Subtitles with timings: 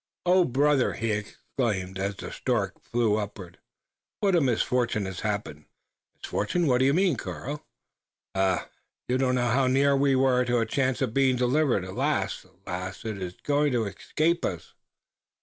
[0.25, 0.45] "Oh!
[0.45, 3.59] brother!" he exclaimed, as the stork flew upward,
[4.19, 5.65] "what a misfortune has happened!"
[6.15, 6.65] "Misfortune!
[6.65, 7.63] what mean you, Karl?"
[8.33, 8.67] "Ah!
[9.07, 11.85] you know not how near we were to a chance of being delivered.
[11.85, 12.43] Alas!
[12.65, 13.05] alas!
[13.05, 14.73] it is going to escape us!"